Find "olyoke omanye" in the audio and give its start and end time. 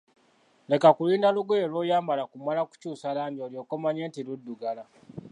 3.45-4.03